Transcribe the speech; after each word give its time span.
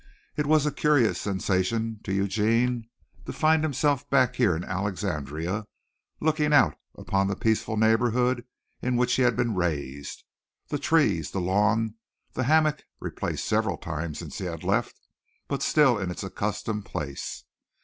It 0.35 0.47
was 0.47 0.65
a 0.65 0.71
curious 0.71 1.21
sensation 1.21 1.99
to 2.05 2.11
Eugene 2.11 2.87
to 3.27 3.31
find 3.31 3.61
himself 3.61 4.09
back 4.09 4.35
here 4.35 4.55
in 4.55 4.63
Alexandria 4.63 5.67
looking 6.19 6.53
out 6.53 6.73
upon 6.97 7.27
the 7.27 7.35
peaceful 7.35 7.77
neighborhood 7.77 8.43
in 8.81 8.95
which 8.95 9.13
he 9.13 9.21
had 9.21 9.35
been 9.35 9.53
raised, 9.53 10.23
the 10.69 10.79
trees, 10.79 11.29
the 11.29 11.39
lawn, 11.39 11.97
the 12.33 12.45
hammock 12.45 12.83
replaced 12.99 13.45
several 13.45 13.77
times 13.77 14.17
since 14.17 14.39
he 14.39 14.45
had 14.45 14.63
left, 14.63 14.99
but 15.47 15.61
still 15.61 15.99
in 15.99 16.09
its 16.09 16.23
accustomed 16.23 16.83
place. 16.85 17.43